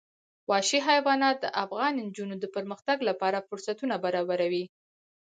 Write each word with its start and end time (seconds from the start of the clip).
وحشي 0.49 0.79
حیوانات 0.89 1.37
د 1.41 1.45
افغان 1.63 1.93
نجونو 2.05 2.35
د 2.39 2.45
پرمختګ 2.55 2.97
لپاره 3.09 3.45
فرصتونه 3.47 3.95
برابروي. 4.05 4.65